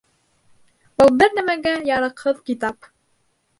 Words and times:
Был 1.01 1.11
бер 1.19 1.37
нәмәгә 1.41 1.75
яраҡһыҙ 1.91 2.43
китап 2.51 2.93